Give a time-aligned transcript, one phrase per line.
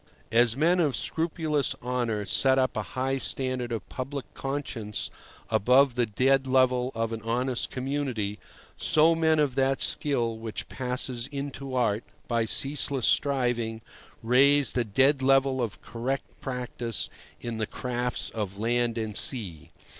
[0.31, 5.11] As men of scrupulous honour set up a high standard of public conscience
[5.51, 8.39] above the dead level of an honest community,
[8.77, 13.79] so men of that skill which passes into art by ceaseless striving
[14.23, 17.07] raise the dead level of correct practice
[17.39, 19.69] in the crafts of land and sea.